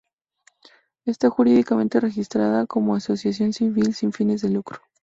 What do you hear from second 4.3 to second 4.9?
de lucro.